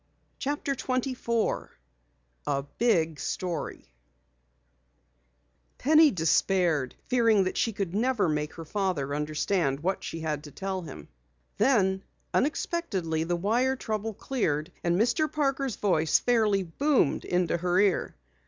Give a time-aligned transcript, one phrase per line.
[0.39, 1.77] CHAPTER 24
[2.47, 3.93] A BIG STORY
[5.77, 10.49] Penny despaired, fearing that she never could make her father understand what she had to
[10.51, 11.07] tell him.
[11.59, 12.03] Then
[12.33, 15.31] unexpectedly the wire trouble cleared and Mr.
[15.31, 18.15] Parker's voice fairly boomed in her ear.